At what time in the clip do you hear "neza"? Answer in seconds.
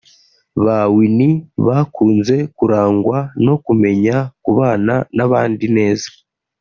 5.77-6.09